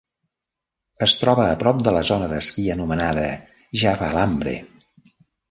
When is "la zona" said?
1.97-2.31